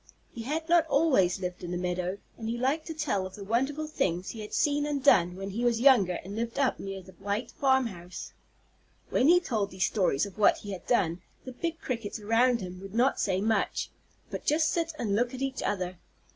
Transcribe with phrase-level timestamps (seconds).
[0.33, 3.43] He had not always lived in the meadow, and he liked to tell of the
[3.43, 7.03] wonderful things he had seen and done when he was younger and lived up near
[7.03, 8.33] the white farm house.
[9.11, 12.81] When he told these stories of what he had done, the big Crickets around him
[12.81, 13.91] would not say much,
[14.31, 15.99] but just sit and look at each other.